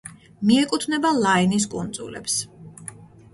[0.51, 2.39] მიეკუთვნება ლაინის კუნძულებს.